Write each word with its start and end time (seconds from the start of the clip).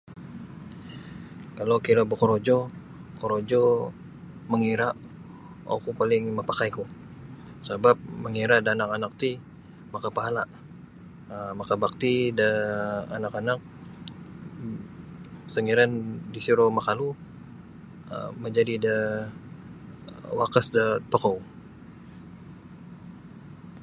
Kalau 1.57 1.77
kira 1.85 2.01
bokorojo 2.11 2.57
korojo 3.19 3.61
mangira' 4.51 4.93
oku 5.75 5.89
paling 5.99 6.23
mapakaiku 6.37 6.83
sabap 7.65 7.97
mangira' 8.23 8.63
da 8.65 8.69
anak-anak 8.75 9.11
ti 9.21 9.31
makapahala 9.93 10.43
um 11.33 11.51
makabakti 11.59 12.13
daa 12.39 12.95
anak-anak 13.17 13.59
um 14.61 14.79
sanggiran 15.53 15.91
disiro 16.33 16.65
makalu 16.77 17.07
um 18.13 18.31
majadi 18.43 18.75
daa 18.85 19.11
wakas 20.39 20.65
da 20.75 20.83
tokou. 21.11 21.37